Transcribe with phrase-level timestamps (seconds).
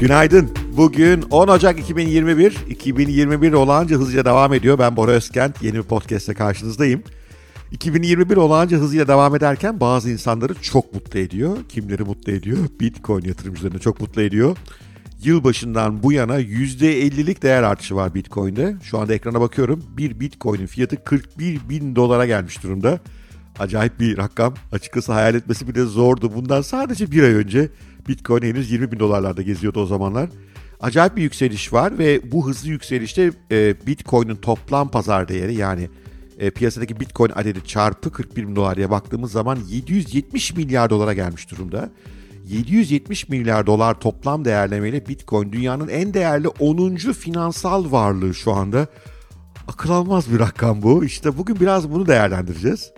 [0.00, 0.50] Günaydın.
[0.76, 2.56] Bugün 10 Ocak 2021.
[2.68, 4.78] 2021 olağanca hızlıca devam ediyor.
[4.78, 5.62] Ben Bora Özkent.
[5.62, 7.02] Yeni bir podcast'te karşınızdayım.
[7.72, 11.56] 2021 olağanca hızıyla devam ederken bazı insanları çok mutlu ediyor.
[11.68, 12.58] Kimleri mutlu ediyor?
[12.80, 14.56] Bitcoin yatırımcılarını çok mutlu ediyor.
[15.22, 18.76] Yılbaşından bu yana %50'lik değer artışı var Bitcoin'de.
[18.82, 19.84] Şu anda ekrana bakıyorum.
[19.96, 23.00] Bir Bitcoin'in fiyatı 41 bin dolara gelmiş durumda.
[23.60, 24.54] Acayip bir rakam.
[24.72, 26.34] Açıkçası hayal etmesi bile zordu.
[26.34, 27.68] Bundan sadece bir ay önce
[28.08, 30.28] Bitcoin henüz 20 bin dolarlarda geziyordu o zamanlar.
[30.80, 35.88] Acayip bir yükseliş var ve bu hızlı yükselişte e, Bitcoin'in toplam pazar değeri yani
[36.38, 41.50] e, piyasadaki Bitcoin adedi çarpı 41 bin dolar diye baktığımız zaman 770 milyar dolara gelmiş
[41.50, 41.90] durumda.
[42.48, 46.96] 770 milyar dolar toplam değerlemeyle Bitcoin dünyanın en değerli 10.
[46.96, 48.86] finansal varlığı şu anda.
[49.68, 51.04] Akıl almaz bir rakam bu.
[51.04, 52.92] İşte bugün biraz bunu değerlendireceğiz.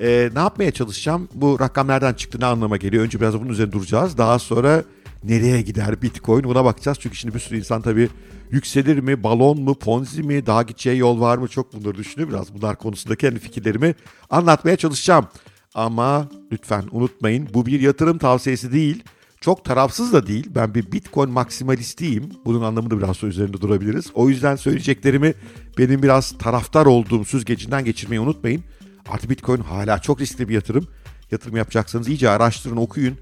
[0.00, 1.28] Ee, ne yapmaya çalışacağım?
[1.34, 3.04] Bu rakam nereden çıktı ne anlama geliyor?
[3.04, 4.18] Önce biraz bunun üzerine duracağız.
[4.18, 4.84] Daha sonra
[5.24, 6.98] nereye gider Bitcoin buna bakacağız.
[7.00, 8.08] Çünkü şimdi bir sürü insan tabii
[8.50, 12.30] yükselir mi, balon mu, ponzi mi, daha gideceği yol var mı çok bunları düşünüyor.
[12.30, 13.94] Biraz bunlar konusunda kendi fikirlerimi
[14.30, 15.26] anlatmaya çalışacağım.
[15.74, 19.04] Ama lütfen unutmayın bu bir yatırım tavsiyesi değil.
[19.40, 20.46] Çok tarafsız da değil.
[20.54, 22.30] Ben bir Bitcoin maksimalistiyim.
[22.44, 24.06] Bunun anlamını biraz sonra üzerinde durabiliriz.
[24.14, 25.34] O yüzden söyleyeceklerimi
[25.78, 28.64] benim biraz taraftar olduğum süzgecinden geçirmeyi unutmayın.
[29.08, 30.86] Artı Bitcoin hala çok riskli bir yatırım.
[31.30, 33.18] Yatırım yapacaksanız iyice araştırın, okuyun.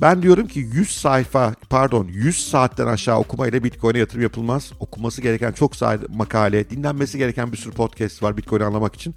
[0.00, 4.72] Ben diyorum ki 100 sayfa, pardon 100 saatten aşağı okumayla Bitcoin'e yatırım yapılmaz.
[4.80, 9.14] Okuması gereken çok sayıda makale, dinlenmesi gereken bir sürü podcast var Bitcoin'i anlamak için.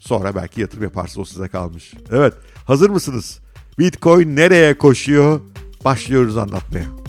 [0.00, 1.94] Sonra belki yatırım yaparsınız o size kalmış.
[2.12, 2.34] Evet,
[2.64, 3.38] hazır mısınız?
[3.78, 5.40] Bitcoin nereye koşuyor?
[5.84, 6.99] Başlıyoruz anlatmaya.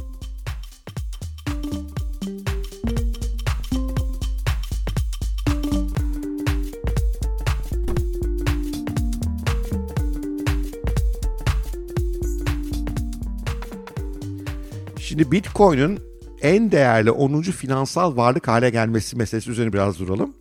[15.11, 15.99] Şimdi Bitcoin'in
[16.41, 17.41] en değerli 10.
[17.41, 20.33] finansal varlık hale gelmesi meselesi üzerine biraz duralım.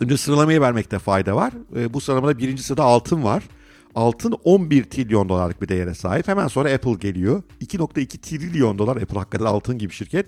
[0.00, 1.52] Önce sıralamayı vermekte fayda var.
[1.76, 3.42] E, bu sıralamada birinci sırada altın var.
[3.94, 6.28] Altın 11 trilyon dolarlık bir değere sahip.
[6.28, 7.42] Hemen sonra Apple geliyor.
[7.60, 10.26] 2.2 trilyon dolar Apple hakikaten altın gibi şirket.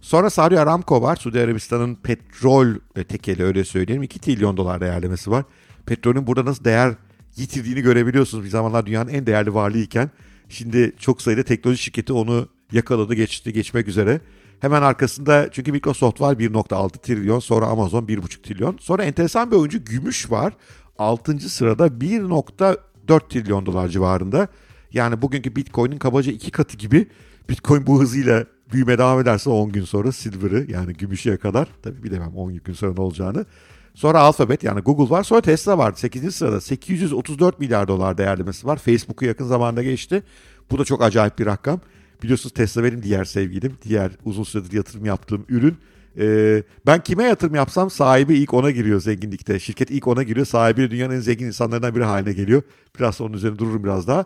[0.00, 1.16] Sonra Saudi Aramco var.
[1.16, 2.66] Suudi Arabistan'ın petrol
[2.96, 4.02] e, tekeli öyle söyleyelim.
[4.02, 5.44] 2 trilyon dolar değerlemesi var.
[5.86, 6.94] Petrolün burada nasıl değer
[7.36, 8.44] yitirdiğini görebiliyorsunuz.
[8.44, 10.10] Bir zamanlar dünyanın en değerli varlığı iken
[10.48, 14.20] şimdi çok sayıda teknoloji şirketi onu yakaladı geçti geçmek üzere.
[14.60, 18.76] Hemen arkasında çünkü Microsoft var 1.6 trilyon sonra Amazon 1.5 trilyon.
[18.80, 20.52] Sonra enteresan bir oyuncu Gümüş var.
[20.98, 21.40] 6.
[21.40, 24.48] sırada 1.4 trilyon dolar civarında.
[24.92, 27.08] Yani bugünkü Bitcoin'in kabaca iki katı gibi
[27.48, 32.36] Bitcoin bu hızıyla büyüme devam ederse 10 gün sonra Silver'ı yani gümüşe kadar tabii bilemem
[32.36, 33.46] 10 gün sonra ne olacağını.
[33.94, 36.34] Sonra Alphabet yani Google var sonra Tesla var 8.
[36.34, 38.76] sırada 834 milyar dolar değerlemesi var.
[38.76, 40.22] Facebook'u yakın zamanda geçti.
[40.70, 41.80] Bu da çok acayip bir rakam.
[42.22, 43.72] Biliyorsunuz Tesla benim diğer sevgilim.
[43.82, 45.76] Diğer uzun süredir yatırım yaptığım ürün.
[46.18, 49.60] Ee, ben kime yatırım yapsam sahibi ilk ona giriyor zenginlikte.
[49.60, 50.46] Şirket ilk ona giriyor.
[50.46, 52.62] Sahibi dünyanın en zengin insanlarından biri haline geliyor.
[52.98, 54.24] Biraz onun üzerine dururum biraz daha.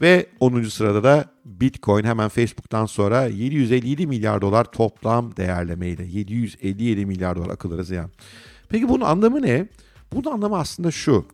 [0.00, 0.62] Ve 10.
[0.62, 6.04] sırada da Bitcoin hemen Facebook'tan sonra 757 milyar dolar toplam değerlemeyle.
[6.04, 8.10] 757 milyar dolar akıllara ziyan.
[8.68, 9.68] Peki bunun anlamı ne?
[10.12, 11.26] Bunun anlamı aslında şu.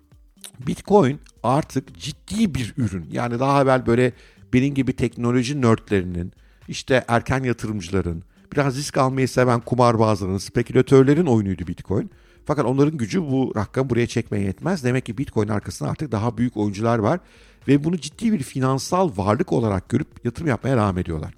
[0.67, 3.07] Bitcoin artık ciddi bir ürün.
[3.13, 4.13] Yani daha evvel böyle
[4.53, 6.33] benim gibi teknoloji nerdlerinin,
[6.69, 12.11] işte erken yatırımcıların, biraz risk almayı seven kumarbazların, spekülatörlerin oyunuydu Bitcoin.
[12.45, 14.85] Fakat onların gücü bu rakamı buraya çekmeye yetmez.
[14.85, 17.21] Demek ki Bitcoin arkasında artık daha büyük oyuncular var
[17.69, 21.35] ve bunu ciddi bir finansal varlık olarak görüp yatırım yapmaya devam ediyorlar.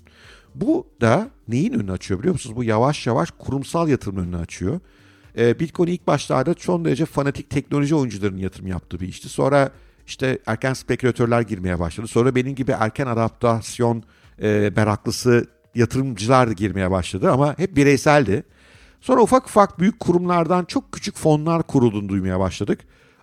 [0.55, 2.57] Bu da neyin önünü açıyor biliyor musunuz?
[2.57, 4.81] Bu yavaş yavaş kurumsal yatırım önünü açıyor.
[5.37, 9.29] Bitcoin ilk başlarda son derece fanatik teknoloji oyuncularının yatırım yaptığı bir işti.
[9.29, 9.71] Sonra
[10.09, 12.07] işte erken spekülatörler girmeye başladı.
[12.07, 14.03] Sonra benim gibi erken adaptasyon
[14.43, 18.43] e, meraklısı yatırımcılar girmeye başladı ama hep bireyseldi.
[19.01, 22.81] Sonra ufak ufak büyük kurumlardan çok küçük fonlar kurulduğunu duymaya başladık.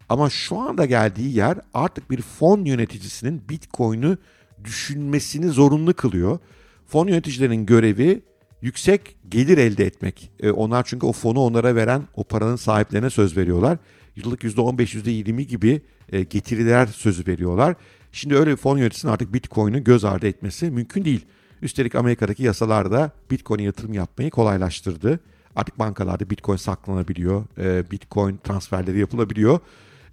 [0.09, 4.17] Ama şu anda geldiği yer artık bir fon yöneticisinin Bitcoin'i
[4.63, 6.39] düşünmesini zorunlu kılıyor.
[6.87, 8.21] Fon yöneticilerinin görevi
[8.61, 10.31] yüksek gelir elde etmek.
[10.39, 13.77] E, onlar çünkü o fonu onlara veren o paranın sahiplerine söz veriyorlar.
[14.15, 15.81] Yıllık %15, %20 gibi
[16.11, 17.75] e, getiriler sözü veriyorlar.
[18.11, 21.25] Şimdi öyle bir fon yöneticisinin artık Bitcoin'i göz ardı etmesi mümkün değil.
[21.61, 25.19] Üstelik Amerika'daki yasalar da Bitcoin'e yatırım yapmayı kolaylaştırdı.
[25.55, 29.59] Artık bankalarda Bitcoin saklanabiliyor, e, Bitcoin transferleri yapılabiliyor.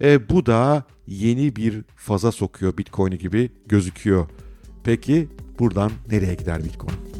[0.01, 4.27] E, bu da yeni bir faza sokuyor Bitcoin'i gibi gözüküyor.
[4.83, 5.27] Peki
[5.59, 7.12] buradan nereye gider Bitcoin?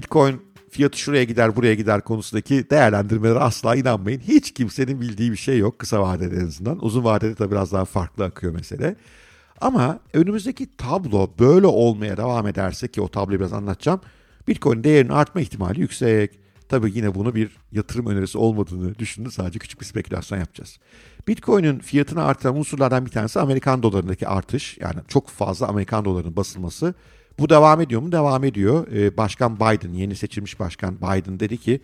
[0.00, 4.20] Bitcoin fiyatı şuraya gider buraya gider konusundaki değerlendirmelere asla inanmayın.
[4.20, 6.84] Hiç kimsenin bildiği bir şey yok kısa vadede en azından.
[6.84, 8.96] Uzun vadede de biraz daha farklı akıyor mesele.
[9.60, 14.00] Ama önümüzdeki tablo böyle olmaya devam ederse ki o tabloyu biraz anlatacağım.
[14.48, 16.30] Bitcoin değerinin artma ihtimali yüksek.
[16.68, 19.30] Tabii yine bunu bir yatırım önerisi olmadığını düşündü.
[19.30, 20.78] Sadece küçük bir spekülasyon yapacağız.
[21.28, 24.78] Bitcoin'in fiyatını artıran unsurlardan bir tanesi Amerikan dolarındaki artış.
[24.80, 26.94] Yani çok fazla Amerikan dolarının basılması.
[27.38, 28.12] Bu devam ediyor mu?
[28.12, 28.86] Devam ediyor.
[28.92, 31.80] Ee, başkan Biden, yeni seçilmiş başkan Biden dedi ki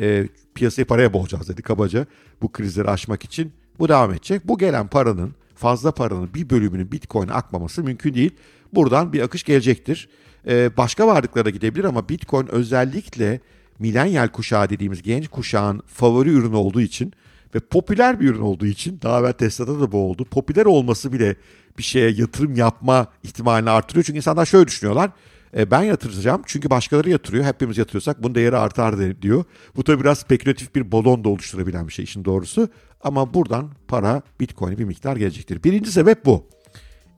[0.00, 2.06] e, piyasayı paraya boğacağız dedi kabaca
[2.42, 3.52] bu krizleri aşmak için.
[3.78, 4.48] Bu devam edecek.
[4.48, 8.30] Bu gelen paranın fazla paranın bir bölümünün Bitcoin'e akmaması mümkün değil.
[8.72, 10.08] Buradan bir akış gelecektir.
[10.46, 13.40] Ee, başka varlıklara gidebilir ama Bitcoin özellikle
[13.78, 17.12] milenyal kuşağı dediğimiz genç kuşağın favori ürünü olduğu için
[17.54, 20.24] ve popüler bir ürün olduğu için daha evvel Tesla'da da bu oldu.
[20.24, 21.36] Popüler olması bile
[21.78, 24.04] bir şeye yatırım yapma ihtimalini artırıyor.
[24.04, 25.10] Çünkü insanlar şöyle düşünüyorlar.
[25.56, 27.44] E, ben yatıracağım çünkü başkaları yatırıyor.
[27.44, 29.44] Hepimiz yatırıyorsak bunun değeri artar diyor.
[29.76, 32.68] Bu tabi biraz spekülatif bir balon da oluşturabilen bir şey işin doğrusu.
[33.00, 35.64] Ama buradan para Bitcoin'e bir miktar gelecektir.
[35.64, 36.46] Birinci sebep bu.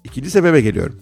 [0.05, 1.01] İkinci sebebe geliyorum.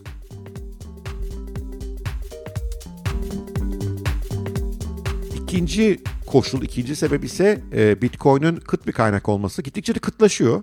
[5.43, 6.01] İkinci
[6.31, 9.63] koşul, ikinci sebep ise e, Bitcoin'in kıt bir kaynak olması.
[9.63, 10.63] Gittikçe de kıtlaşıyor.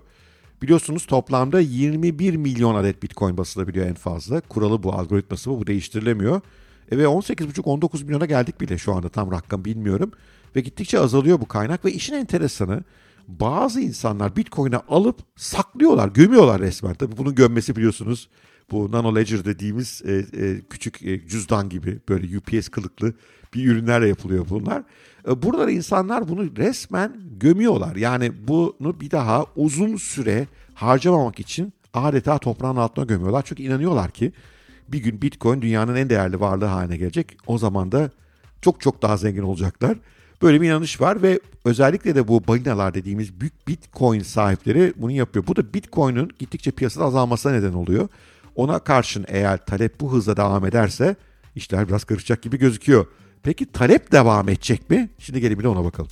[0.62, 4.40] Biliyorsunuz toplamda 21 milyon adet Bitcoin basılabiliyor en fazla.
[4.40, 6.40] Kuralı bu, algoritması bu, bu değiştirilemiyor.
[6.90, 10.10] E ve 18,5-19 milyona geldik bile şu anda tam rakam bilmiyorum.
[10.56, 12.84] Ve gittikçe azalıyor bu kaynak ve işin enteresanı
[13.28, 16.94] bazı insanlar Bitcoin'e alıp saklıyorlar, gömüyorlar resmen.
[16.94, 18.28] Tabii bunun gömmesi biliyorsunuz
[18.70, 23.14] bu Nano Ledger dediğimiz e, e, küçük e, cüzdan gibi böyle UPS kılıklı
[23.54, 24.82] bir ürünlerle yapılıyor bunlar.
[25.28, 27.96] E, burada insanlar bunu resmen gömüyorlar.
[27.96, 33.42] Yani bunu bir daha uzun süre harcamamak için adeta toprağın altına gömüyorlar.
[33.46, 34.32] Çünkü inanıyorlar ki
[34.88, 37.36] bir gün Bitcoin dünyanın en değerli varlığı haline gelecek.
[37.46, 38.10] O zaman da
[38.62, 39.96] çok çok daha zengin olacaklar.
[40.42, 45.46] Böyle bir inanış var ve özellikle de bu balinalar dediğimiz büyük Bitcoin sahipleri bunu yapıyor.
[45.46, 48.08] Bu da Bitcoin'in gittikçe piyasada azalmasına neden oluyor.
[48.58, 51.16] Ona karşın eğer talep bu hızla devam ederse
[51.54, 53.06] işler biraz karışacak gibi gözüküyor.
[53.42, 55.08] Peki talep devam edecek mi?
[55.18, 56.10] Şimdi gelin bir de ona bakalım.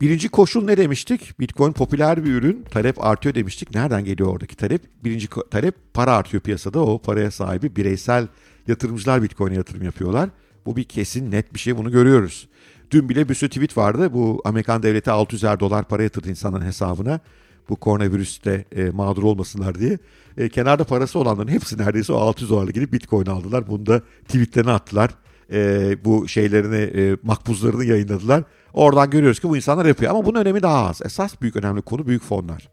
[0.00, 1.40] Birinci koşul ne demiştik?
[1.40, 3.74] Bitcoin popüler bir ürün, talep artıyor demiştik.
[3.74, 4.82] Nereden geliyor oradaki talep?
[5.04, 6.80] Birinci talep para artıyor piyasada.
[6.80, 8.28] O paraya sahibi bireysel
[8.66, 10.30] yatırımcılar Bitcoin'e yatırım yapıyorlar.
[10.66, 12.48] Bu bir kesin net bir şey bunu görüyoruz.
[12.90, 14.12] Dün bile bir sürü tweet vardı.
[14.14, 17.20] Bu Amerikan devleti 600 dolar para yatırdı insanların hesabına.
[17.68, 19.98] Bu koronavirüste e, mağdur olmasınlar diye.
[20.36, 23.66] E, kenarda parası olanların hepsi neredeyse o 600 dolarla gidip Bitcoin aldılar.
[23.66, 25.10] Bunu da tweetlerini attılar.
[25.52, 28.44] E, bu şeylerini, e, makbuzlarını yayınladılar.
[28.72, 30.10] Oradan görüyoruz ki bu insanlar yapıyor.
[30.10, 31.00] Ama bunun önemi daha az.
[31.04, 32.68] Esas büyük önemli konu büyük fonlar.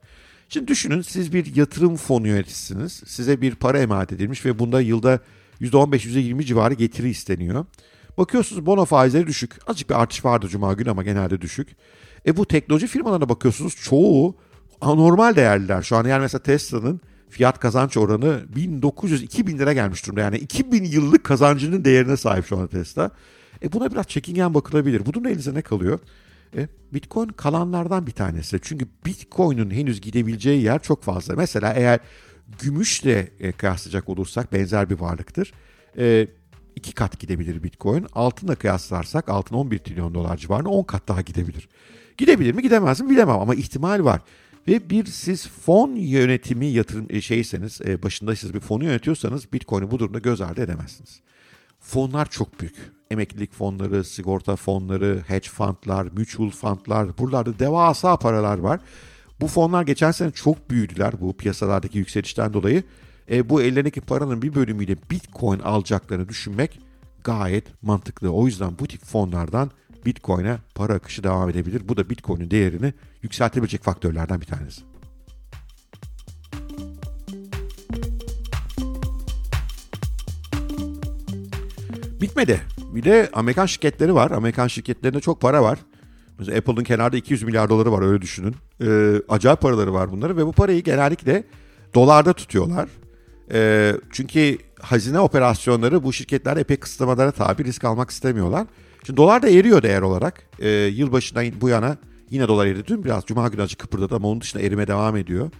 [0.49, 3.03] Şimdi düşünün siz bir yatırım fonu yöneticisiniz.
[3.05, 5.19] Size bir para emanet edilmiş ve bunda yılda
[5.61, 7.65] %15-%20 civarı getiri isteniyor.
[8.17, 9.51] Bakıyorsunuz bono faizleri düşük.
[9.67, 11.75] Azıcık bir artış vardı cuma günü ama genelde düşük.
[12.25, 14.35] E bu teknoloji firmalarına bakıyorsunuz çoğu
[14.81, 15.81] anormal değerliler.
[15.81, 20.21] Şu an yani mesela Tesla'nın fiyat kazanç oranı 1900-2000 lira gelmiş durumda.
[20.21, 23.11] Yani 2000 yıllık kazancının değerine sahip şu an Tesla.
[23.63, 25.05] E buna biraz çekingen bakılabilir.
[25.05, 25.99] Bunun elinize ne kalıyor?
[26.55, 28.59] E, Bitcoin kalanlardan bir tanesi.
[28.61, 31.35] Çünkü Bitcoin'in henüz gidebileceği yer çok fazla.
[31.35, 31.99] Mesela eğer
[32.61, 35.53] gümüşle e, kıyaslayacak olursak benzer bir varlıktır.
[35.97, 36.27] E,
[36.77, 38.05] iki kat gidebilir Bitcoin.
[38.13, 41.69] Altınla kıyaslarsak altın 11 trilyon dolar civarında 10 kat daha gidebilir.
[42.17, 44.21] Gidebilir mi gidemez mi bilemem ama ihtimal var.
[44.67, 49.91] Ve bir siz fon yönetimi yatırım e, şeyseniz, e, başında siz bir fonu yönetiyorsanız Bitcoin'i
[49.91, 51.21] bu durumda göz ardı edemezsiniz.
[51.79, 52.75] Fonlar çok büyük.
[53.11, 58.79] Emeklilik fonları, sigorta fonları, hedge fundlar, mutual fundlar, buralarda devasa paralar var.
[59.41, 62.83] Bu fonlar geçen sene çok büyüdüler bu piyasalardaki yükselişten dolayı.
[63.31, 66.79] E, bu ellerindeki paranın bir bölümüyle Bitcoin alacaklarını düşünmek
[67.23, 68.29] gayet mantıklı.
[68.29, 69.71] O yüzden bu tip fonlardan
[70.05, 71.81] Bitcoin'e para akışı devam edebilir.
[71.89, 74.81] Bu da Bitcoin'in değerini yükseltebilecek faktörlerden bir tanesi.
[82.21, 82.61] Bitmedi.
[82.95, 84.31] Bir de Amerikan şirketleri var.
[84.31, 85.79] Amerikan şirketlerinde çok para var.
[86.39, 88.55] Mesela Apple'ın kenarda 200 milyar doları var öyle düşünün.
[88.81, 91.43] Ee, acayip paraları var bunları ve bu parayı genellikle
[91.93, 92.89] dolarda tutuyorlar.
[93.51, 98.67] Ee, çünkü hazine operasyonları bu şirketler epey kısıtlamalara tabi risk almak istemiyorlar.
[99.05, 100.43] Şimdi dolar da eriyor değer olarak.
[100.59, 101.97] Ee, yılbaşından bu yana
[102.29, 102.87] yine dolar eridi.
[102.87, 105.51] Dün biraz cuma günü acı kıpırdadı ama onun dışında erime devam ediyor.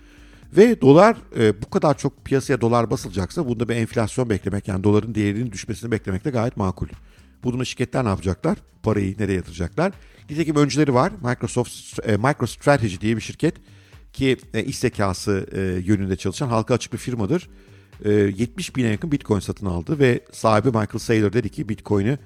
[0.58, 5.16] Ve dolar e, bu kadar çok piyasaya dolar basılacaksa bunda bir enflasyon beklemek yani doların
[5.16, 6.88] değerinin düşmesini beklemek de gayet makul.
[7.44, 8.58] Bu durumda şirketler ne yapacaklar?
[8.84, 9.94] Parayı nereye yatıracaklar?
[10.30, 11.12] Nitekim öncüleri var.
[11.24, 13.56] Microsoft, e, MicroStrategy diye bir şirket
[14.14, 17.50] ki e, iş zekası e, yönünde çalışan halka açık bir firmadır.
[18.06, 22.18] E, 70 bine yakın Bitcoin satın aldı ve sahibi Michael Saylor dedi ki Bitcoin'i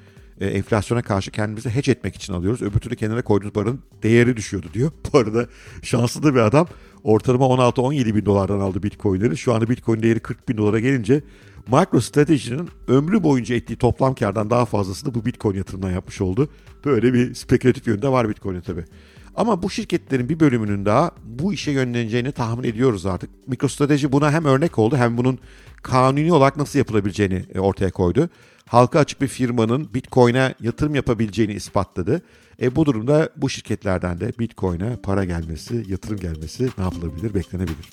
[0.42, 2.62] e, enflasyona karşı kendimizi hedge etmek için alıyoruz.
[2.62, 4.92] Öbür türlü kenara koyduğunuz paranın değeri düşüyordu diyor.
[5.14, 5.48] Bu arada
[5.82, 6.68] şanslı da bir adam
[7.04, 9.38] ortalama 16-17 bin dolardan aldı Bitcoin'leri.
[9.38, 11.24] Şu anda Bitcoin değeri 40 bin dolara gelince
[11.68, 16.50] MicroStrategy'nin ömrü boyunca ettiği toplam kardan daha fazlasını bu Bitcoin yatırımından yapmış oldu.
[16.86, 18.86] Böyle bir spekülatif yönde var Bitcoin'in tabii.
[19.36, 23.30] Ama bu şirketlerin bir bölümünün daha bu işe yönleneceğini tahmin ediyoruz artık.
[23.48, 25.40] MicroStrategy buna hem örnek oldu hem bunun
[25.84, 28.30] kanuni olarak nasıl yapılabileceğini e, ortaya koydu.
[28.68, 32.22] Halka açık bir firmanın Bitcoin'e yatırım yapabileceğini ispatladı.
[32.62, 37.90] E bu durumda bu şirketlerden de Bitcoin'e para gelmesi, yatırım gelmesi ne yapılabilir, beklenebilir.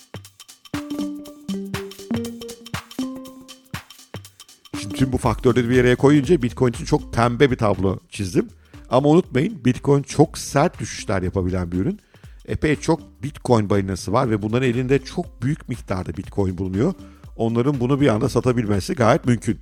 [4.81, 8.49] Şimdi tüm bu faktörleri bir araya koyunca Bitcoin için çok pembe bir tablo çizdim.
[8.91, 12.01] Ama unutmayın Bitcoin çok sert düşüşler yapabilen bir ürün.
[12.49, 16.95] Epey çok Bitcoin balinası var ve bunların elinde çok büyük miktarda Bitcoin bulunuyor.
[17.37, 19.59] Onların bunu bir anda satabilmesi gayet mümkün.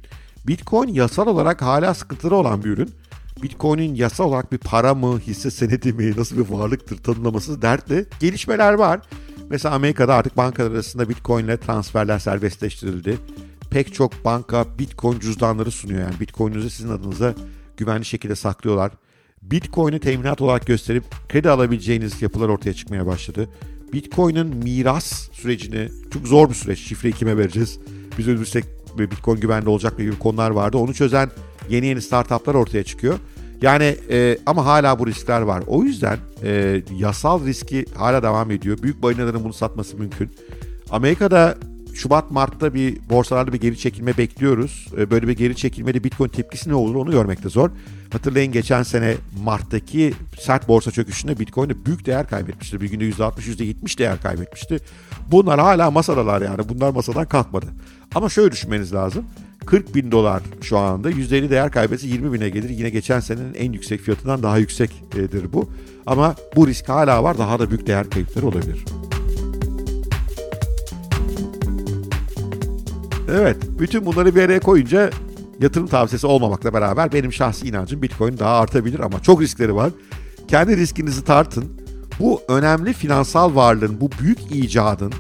[0.47, 2.91] Bitcoin yasal olarak hala sıkıntılı olan bir ürün.
[3.43, 8.07] Bitcoin'in yasal olarak bir para mı, hisse senedi mi, nasıl bir varlıktır tanımlaması dertli.
[8.21, 9.01] Gelişmeler var.
[9.51, 13.19] Mesela Amerika'da artık bankalar arasında Bitcoin ile transferler serbestleştirildi.
[13.71, 16.01] Pek çok banka Bitcoin cüzdanları sunuyor.
[16.01, 17.35] Yani Bitcoin'inizi sizin adınıza
[17.77, 18.93] güvenli şekilde saklıyorlar.
[19.51, 23.49] Bitcoin'i teminat olarak gösterip kredi alabileceğiniz yapılar ortaya çıkmaya başladı.
[23.93, 26.79] Bitcoin'in miras sürecini çok zor bir süreç.
[26.79, 27.79] Şifreyi kime vereceğiz?
[28.19, 28.65] Biz ölürsek
[28.99, 30.77] Bitcoin güvenli olacak gibi konular vardı.
[30.77, 31.31] Onu çözen
[31.69, 33.19] yeni yeni startuplar ortaya çıkıyor.
[33.63, 35.63] Yani e, ama hala bu riskler var.
[35.67, 38.79] O yüzden e, yasal riski hala devam ediyor.
[38.83, 40.31] Büyük balinaların bunu satması mümkün.
[40.91, 41.59] Amerika'da
[41.97, 44.89] Şubat Mart'ta bir borsalarda bir geri çekilme bekliyoruz.
[44.99, 47.71] E, böyle bir geri çekilmede Bitcoin tepkisi ne olur onu görmekte zor.
[48.13, 52.81] Hatırlayın geçen sene Mart'taki sert borsa çöküşünde Bitcoin büyük değer kaybetmişti.
[52.81, 54.79] Bir günde %60, %70 değer kaybetmişti.
[55.31, 56.69] Bunlar hala masadalar yani.
[56.69, 57.67] Bunlar masadan kalkmadı.
[58.15, 59.25] Ama şöyle düşünmeniz lazım.
[59.67, 62.69] 40 bin dolar şu anda %50 değer kaybetse 20 bine gelir.
[62.69, 65.71] Yine geçen senenin en yüksek fiyatından daha yüksektir bu.
[66.07, 67.39] Ama bu risk hala var.
[67.39, 68.85] Daha da büyük değer kayıpları olabilir.
[73.29, 75.11] Evet, bütün bunları bir araya koyunca
[75.61, 79.91] yatırım tavsiyesi olmamakla beraber benim şahsi inancım Bitcoin daha artabilir ama çok riskleri var.
[80.49, 81.65] Kendi riskinizi tartın.
[82.21, 85.13] Bu önemli finansal varlığın, bu büyük icadın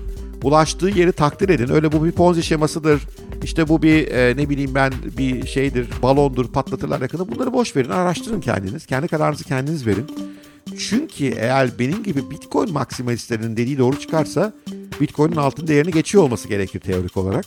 [0.43, 1.69] ulaştığı yeri takdir edin.
[1.73, 3.03] Öyle bu bir ponzi şemasıdır.
[3.43, 7.29] İşte bu bir e, ne bileyim ben bir şeydir, balondur, patlatırlar yakını.
[7.29, 8.87] Bunları boş verin, araştırın kendiniz.
[8.87, 10.07] Kendi kararınızı kendiniz verin.
[10.79, 14.53] Çünkü eğer benim gibi Bitcoin maksimalistlerinin dediği doğru çıkarsa
[15.01, 17.45] Bitcoin'in altın değerini geçiyor olması gerekir teorik olarak.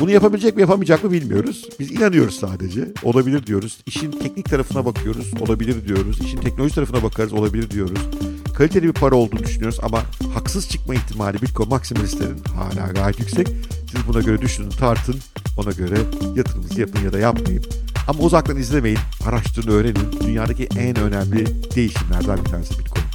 [0.00, 1.68] Bunu yapabilecek mi yapamayacak mı bilmiyoruz.
[1.80, 2.88] Biz inanıyoruz sadece.
[3.02, 3.78] Olabilir diyoruz.
[3.86, 5.30] İşin teknik tarafına bakıyoruz.
[5.40, 6.20] Olabilir diyoruz.
[6.20, 7.32] İşin teknoloji tarafına bakarız.
[7.32, 8.00] Olabilir diyoruz.
[8.54, 10.02] Kaliteli bir para olduğunu düşünüyoruz ama
[10.34, 13.48] haksız çıkma ihtimali Bitcoin maksimalistlerin hala gayet yüksek.
[13.90, 15.16] Siz buna göre düşünün, tartın.
[15.58, 15.98] Ona göre
[16.36, 17.64] yatırımınızı yapın ya da yapmayın.
[18.08, 18.98] Ama uzaktan izlemeyin.
[19.26, 20.20] Araştırın, öğrenin.
[20.24, 23.06] Dünyadaki en önemli değişimlerden bir tanesi Bitcoin.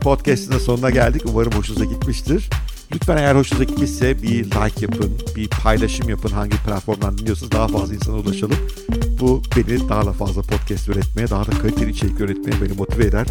[0.00, 1.22] Podcast'ın sonuna geldik.
[1.24, 2.50] Umarım hoşunuza gitmiştir.
[2.94, 7.94] Lütfen eğer hoşunuza gitmişse bir like yapın, bir paylaşım yapın hangi platformdan dinliyorsanız daha fazla
[7.94, 8.56] insana ulaşalım.
[9.20, 13.26] Bu beni daha da fazla podcast üretmeye, daha da kaliteli içerik üretmeye beni motive eder.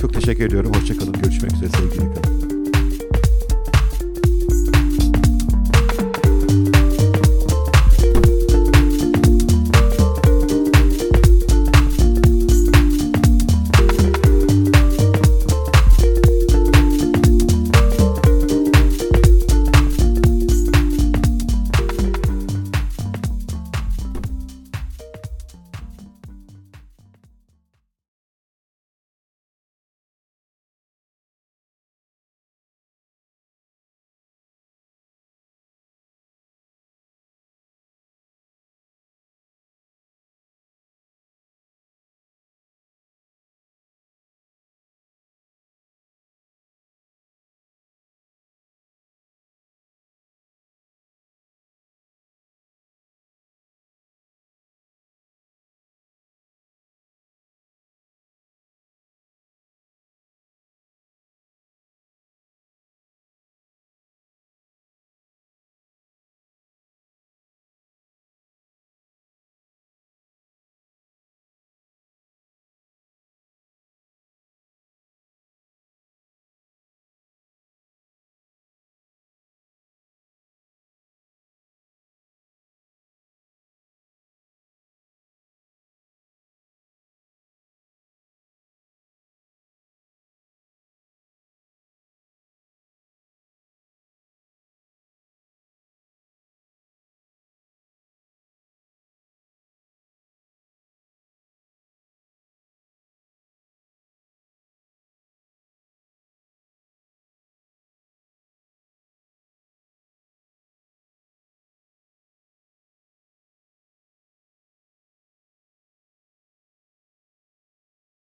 [0.00, 0.72] Çok teşekkür ediyorum.
[0.74, 1.12] Hoşçakalın.
[1.12, 2.57] Görüşmek üzere sevgili kalın.